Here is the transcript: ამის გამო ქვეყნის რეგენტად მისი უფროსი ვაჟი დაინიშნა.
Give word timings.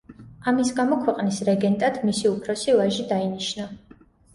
ამის 0.51 0.71
გამო 0.79 0.97
ქვეყნის 1.03 1.39
რეგენტად 1.51 2.03
მისი 2.09 2.29
უფროსი 2.33 2.79
ვაჟი 2.83 3.11
დაინიშნა. 3.17 3.73